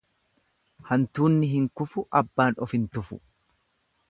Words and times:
Antuunni 0.95 1.51
hin 1.51 1.69
kufu, 1.81 2.07
abban 2.23 2.59
of 2.67 2.75
hin 2.79 2.89
tufu. 2.97 3.21